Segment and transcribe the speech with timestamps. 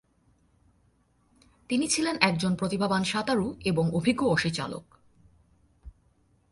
[1.69, 4.83] তিনি ছিলেন একজন প্রতিভাবান সাঁতারু এবং অভিজ্ঞ অসিচালক।